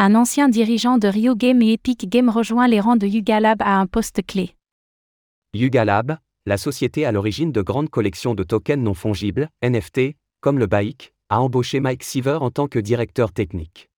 Un 0.00 0.14
ancien 0.14 0.48
dirigeant 0.48 0.96
de 0.96 1.08
Rio 1.08 1.34
Game 1.34 1.60
et 1.60 1.72
Epic 1.72 2.08
Game 2.08 2.28
rejoint 2.28 2.68
les 2.68 2.78
rangs 2.78 2.94
de 2.94 3.08
Yuga 3.08 3.40
Lab 3.40 3.60
à 3.62 3.80
un 3.80 3.88
poste 3.88 4.24
clé. 4.24 4.54
Yuga 5.54 5.84
Lab, 5.84 6.18
la 6.46 6.56
société 6.56 7.04
à 7.04 7.10
l'origine 7.10 7.50
de 7.50 7.62
grandes 7.62 7.90
collections 7.90 8.36
de 8.36 8.44
tokens 8.44 8.80
non 8.80 8.94
fongibles, 8.94 9.48
NFT, 9.60 10.14
comme 10.40 10.60
le 10.60 10.68
BAIC, 10.68 11.12
a 11.30 11.40
embauché 11.40 11.80
Mike 11.80 12.04
Siever 12.04 12.38
en 12.40 12.52
tant 12.52 12.68
que 12.68 12.78
directeur 12.78 13.32
technique. 13.32 13.90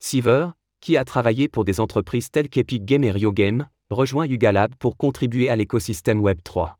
Siever, 0.00 0.48
qui 0.82 0.98
a 0.98 1.04
travaillé 1.06 1.48
pour 1.48 1.64
des 1.64 1.80
entreprises 1.80 2.30
telles 2.30 2.50
qu'Epic 2.50 2.84
Game 2.84 3.02
et 3.02 3.10
Rio 3.10 3.32
Game, 3.32 3.70
rejoint 3.88 4.26
Yuga 4.26 4.52
Lab 4.52 4.74
pour 4.74 4.98
contribuer 4.98 5.48
à 5.48 5.56
l'écosystème 5.56 6.20
Web3. 6.20 6.74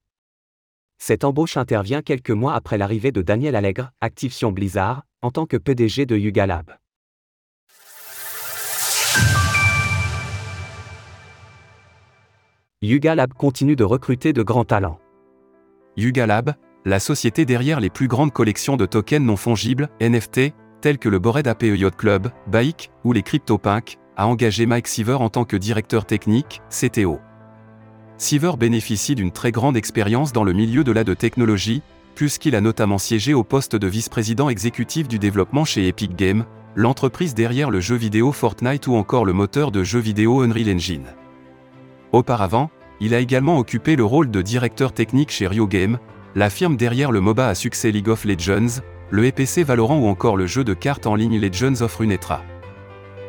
Cette 0.98 1.24
embauche 1.24 1.56
intervient 1.56 2.02
quelques 2.02 2.32
mois 2.32 2.52
après 2.52 2.76
l'arrivée 2.76 3.12
de 3.12 3.22
Daniel 3.22 3.56
Allègre, 3.56 3.92
Activision 4.02 4.52
Blizzard, 4.52 5.06
en 5.22 5.30
tant 5.30 5.46
que 5.46 5.56
PDG 5.56 6.04
de 6.04 6.18
Yuga 6.18 6.46
Lab. 6.46 6.76
Yuga 12.86 13.16
Lab 13.16 13.32
continue 13.32 13.74
de 13.74 13.82
recruter 13.82 14.32
de 14.32 14.44
grands 14.44 14.64
talents. 14.64 15.00
Yuga 15.96 16.24
Lab, 16.24 16.54
la 16.84 17.00
société 17.00 17.44
derrière 17.44 17.80
les 17.80 17.90
plus 17.90 18.06
grandes 18.06 18.32
collections 18.32 18.76
de 18.76 18.86
tokens 18.86 19.26
non 19.26 19.34
fongibles, 19.34 19.88
NFT, 20.00 20.52
tels 20.80 20.98
que 20.98 21.08
le 21.08 21.18
Bored 21.18 21.48
APE 21.48 21.64
Yacht 21.64 21.96
Club, 21.96 22.28
BAIC 22.46 22.92
ou 23.02 23.12
les 23.12 23.24
CryptoPunk, 23.24 23.98
a 24.16 24.28
engagé 24.28 24.66
Mike 24.66 24.86
Siever 24.86 25.14
en 25.14 25.30
tant 25.30 25.44
que 25.44 25.56
directeur 25.56 26.04
technique, 26.04 26.62
CTO. 26.70 27.18
Siever 28.18 28.52
bénéficie 28.56 29.16
d'une 29.16 29.32
très 29.32 29.50
grande 29.50 29.76
expérience 29.76 30.32
dans 30.32 30.44
le 30.44 30.52
milieu 30.52 30.84
de 30.84 30.92
la 30.92 31.02
technologie, 31.02 31.82
puisqu'il 32.14 32.54
a 32.54 32.60
notamment 32.60 32.98
siégé 32.98 33.34
au 33.34 33.42
poste 33.42 33.74
de 33.74 33.88
vice-président 33.88 34.48
exécutif 34.48 35.08
du 35.08 35.18
développement 35.18 35.64
chez 35.64 35.88
Epic 35.88 36.14
Games, 36.14 36.44
l'entreprise 36.76 37.34
derrière 37.34 37.72
le 37.72 37.80
jeu 37.80 37.96
vidéo 37.96 38.30
Fortnite 38.30 38.86
ou 38.86 38.94
encore 38.94 39.24
le 39.24 39.32
moteur 39.32 39.72
de 39.72 39.82
jeu 39.82 39.98
vidéo 39.98 40.42
Unreal 40.42 40.76
Engine. 40.76 41.06
Auparavant, 42.12 42.70
il 43.00 43.14
a 43.14 43.20
également 43.20 43.58
occupé 43.58 43.96
le 43.96 44.04
rôle 44.04 44.30
de 44.30 44.42
directeur 44.42 44.92
technique 44.92 45.30
chez 45.30 45.46
Rio 45.46 45.66
Game, 45.66 45.98
la 46.34 46.50
firme 46.50 46.76
derrière 46.76 47.12
le 47.12 47.20
MOBA 47.20 47.48
à 47.48 47.54
succès 47.54 47.90
League 47.90 48.08
of 48.08 48.24
Legends, 48.24 48.80
le 49.10 49.24
EPC 49.26 49.62
Valorant 49.62 49.98
ou 49.98 50.06
encore 50.06 50.36
le 50.36 50.46
jeu 50.46 50.64
de 50.64 50.74
cartes 50.74 51.06
en 51.06 51.14
ligne 51.14 51.38
Legends 51.38 51.82
of 51.82 51.96
Runeterra. 51.96 52.42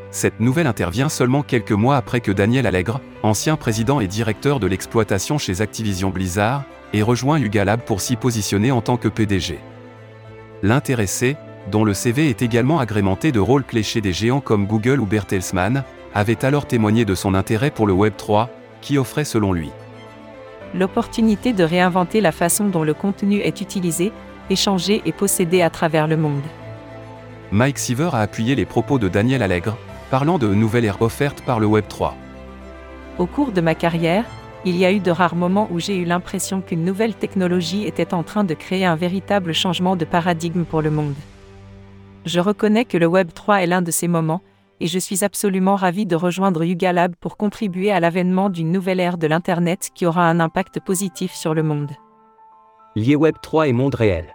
Cette 0.09 0.39
nouvelle 0.39 0.67
intervient 0.67 1.09
seulement 1.09 1.43
quelques 1.43 1.73
mois 1.73 1.97
après 1.97 2.21
que 2.21 2.31
Daniel 2.31 2.65
Allègre, 2.65 3.01
ancien 3.23 3.57
président 3.57 3.99
et 3.99 4.07
directeur 4.07 4.59
de 4.59 4.67
l'exploitation 4.67 5.37
chez 5.37 5.61
Activision 5.61 6.09
Blizzard, 6.09 6.63
ait 6.93 7.01
rejoint 7.01 7.39
Lab 7.39 7.81
pour 7.81 7.99
s'y 7.99 8.15
positionner 8.15 8.71
en 8.71 8.81
tant 8.81 8.97
que 8.97 9.09
PDG. 9.09 9.59
L'intéressé, 10.63 11.35
dont 11.69 11.83
le 11.83 11.93
CV 11.93 12.29
est 12.29 12.41
également 12.41 12.79
agrémenté 12.79 13.31
de 13.31 13.39
rôles 13.39 13.65
clés 13.65 13.83
chez 13.83 14.01
des 14.01 14.13
géants 14.13 14.41
comme 14.41 14.65
Google 14.65 15.01
ou 15.01 15.05
Bertelsmann, 15.05 15.83
avait 16.13 16.45
alors 16.45 16.65
témoigné 16.65 17.05
de 17.05 17.13
son 17.13 17.33
intérêt 17.33 17.69
pour 17.69 17.85
le 17.85 17.93
Web 17.93 18.13
3, 18.17 18.49
qui 18.87 18.97
offrait 18.97 19.25
selon 19.25 19.51
lui 19.51 19.69
l'opportunité 20.73 21.53
de 21.53 21.63
réinventer 21.63 22.21
la 22.21 22.31
façon 22.31 22.67
dont 22.67 22.83
le 22.83 22.93
contenu 22.93 23.39
est 23.39 23.61
utilisé, 23.61 24.11
échangé 24.49 25.01
et 25.05 25.11
possédé 25.11 25.61
à 25.61 25.69
travers 25.69 26.07
le 26.07 26.17
monde. 26.17 26.43
Mike 27.51 27.79
Siever 27.79 28.09
a 28.13 28.19
appuyé 28.19 28.53
les 28.53 28.65
propos 28.65 28.99
de 28.99 29.07
Daniel 29.07 29.41
Allègre, 29.41 29.77
parlant 30.11 30.37
de 30.37 30.47
nouvelles 30.47 30.85
ères 30.85 31.01
offertes 31.01 31.41
par 31.41 31.59
le 31.59 31.65
Web 31.65 31.85
3. 31.87 32.15
Au 33.17 33.25
cours 33.25 33.53
de 33.53 33.61
ma 33.61 33.75
carrière, 33.75 34.25
il 34.65 34.75
y 34.75 34.85
a 34.85 34.91
eu 34.91 34.99
de 34.99 35.11
rares 35.11 35.35
moments 35.35 35.69
où 35.71 35.79
j'ai 35.79 35.95
eu 35.95 36.05
l'impression 36.05 36.61
qu'une 36.61 36.83
nouvelle 36.83 37.15
technologie 37.15 37.87
était 37.87 38.13
en 38.13 38.23
train 38.23 38.43
de 38.43 38.53
créer 38.53 38.85
un 38.85 38.95
véritable 38.95 39.53
changement 39.53 39.95
de 39.95 40.05
paradigme 40.05 40.65
pour 40.65 40.81
le 40.81 40.91
monde. 40.91 41.15
Je 42.25 42.41
reconnais 42.41 42.83
que 42.83 42.97
le 42.97 43.07
Web 43.07 43.29
3 43.33 43.63
est 43.63 43.67
l'un 43.67 43.81
de 43.81 43.91
ces 43.91 44.09
moments, 44.09 44.41
et 44.79 44.87
je 44.87 44.99
suis 44.99 45.23
absolument 45.23 45.75
ravi 45.75 46.05
de 46.05 46.15
rejoindre 46.15 46.63
Yuga 46.63 46.93
Lab 46.93 47.15
pour 47.19 47.37
contribuer 47.37 47.91
à 47.91 47.99
l'avènement 47.99 48.49
d'une 48.49 48.71
nouvelle 48.71 48.99
ère 48.99 49.17
de 49.17 49.27
l'Internet 49.27 49.89
qui 49.93 50.05
aura 50.05 50.29
un 50.29 50.39
impact 50.39 50.79
positif 50.79 51.33
sur 51.33 51.53
le 51.53 51.63
monde. 51.63 51.91
Lié 52.95 53.15
Web 53.15 53.35
3 53.41 53.67
et 53.67 53.73
monde 53.73 53.95
réel. 53.95 54.33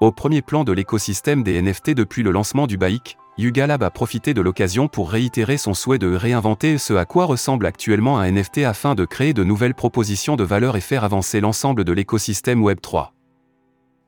Au 0.00 0.12
premier 0.12 0.42
plan 0.42 0.64
de 0.64 0.72
l'écosystème 0.72 1.42
des 1.42 1.60
NFT 1.62 1.90
depuis 1.90 2.22
le 2.22 2.30
lancement 2.30 2.66
du 2.66 2.76
BAIC, 2.76 3.16
Yuga 3.36 3.66
Lab 3.66 3.82
a 3.82 3.90
profité 3.90 4.32
de 4.32 4.40
l'occasion 4.40 4.86
pour 4.86 5.10
réitérer 5.10 5.56
son 5.56 5.74
souhait 5.74 5.98
de 5.98 6.14
réinventer 6.14 6.78
ce 6.78 6.94
à 6.94 7.04
quoi 7.04 7.24
ressemble 7.24 7.66
actuellement 7.66 8.18
un 8.18 8.30
NFT 8.30 8.58
afin 8.58 8.94
de 8.94 9.04
créer 9.04 9.34
de 9.34 9.42
nouvelles 9.42 9.74
propositions 9.74 10.36
de 10.36 10.44
valeur 10.44 10.76
et 10.76 10.80
faire 10.80 11.04
avancer 11.04 11.40
l'ensemble 11.40 11.84
de 11.84 11.92
l'écosystème 11.92 12.62
Web 12.62 12.80
3. 12.80 13.12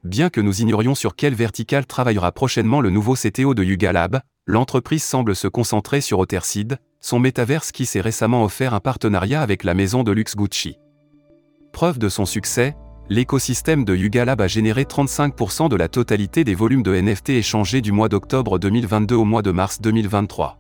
Bien 0.05 0.31
que 0.31 0.41
nous 0.41 0.61
ignorions 0.61 0.95
sur 0.95 1.17
quelle 1.17 1.35
verticale 1.35 1.87
travaillera 1.87 2.31
prochainement 2.31 2.81
le 2.81 2.91
nouveau 2.91 3.15
CTO 3.15 3.55
de 3.55 3.65
Yuga 3.65 3.93
Lab, 3.93 4.21
l'entreprise 4.47 5.03
semble 5.03 5.35
se 5.35 5.49
concentrer 5.49 6.01
sur 6.01 6.21
Otherseed, 6.21 6.79
son 7.01 7.19
métaverse 7.19 7.73
qui 7.73 7.85
s'est 7.85 8.01
récemment 8.01 8.45
offert 8.45 8.75
un 8.75 8.81
partenariat 8.81 9.43
avec 9.43 9.65
la 9.65 9.75
maison 9.75 10.05
de 10.05 10.13
luxe 10.13 10.37
Gucci. 10.37 10.79
Preuve 11.73 11.99
de 11.99 12.09
son 12.09 12.25
succès, 12.25 12.77
l'écosystème 13.09 13.85
de 13.85 13.95
Yuga 13.95 14.25
Lab 14.25 14.41
a 14.41 14.47
généré 14.47 14.85
35% 14.85 15.69
de 15.69 15.77
la 15.77 15.89
totalité 15.89 16.45
des 16.45 16.55
volumes 16.55 16.85
de 16.85 16.95
NFT 16.95 17.31
échangés 17.31 17.81
du 17.81 17.91
mois 17.91 18.09
d'octobre 18.09 18.59
2022 18.59 19.17
au 19.17 19.25
mois 19.25 19.43
de 19.43 19.51
mars 19.51 19.81
2023. 19.81 20.59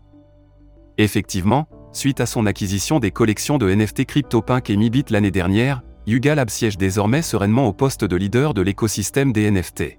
Effectivement, 0.98 1.68
suite 1.92 2.20
à 2.20 2.26
son 2.26 2.44
acquisition 2.46 2.98
des 2.98 3.12
collections 3.12 3.56
de 3.56 3.72
NFT 3.72 4.04
CryptoPunk 4.04 4.68
et 4.68 4.76
Mibit 4.76 5.04
l'année 5.10 5.30
dernière, 5.30 5.82
Yuga 6.06 6.34
Lab 6.34 6.50
siège 6.50 6.76
désormais 6.76 7.22
sereinement 7.22 7.66
au 7.66 7.72
poste 7.72 8.04
de 8.04 8.16
leader 8.16 8.52
de 8.52 8.62
l'écosystème 8.62 9.32
des 9.32 9.50
NFT. 9.50 9.98